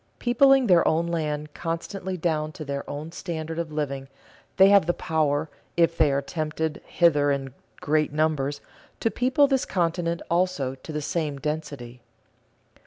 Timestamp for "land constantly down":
1.05-2.51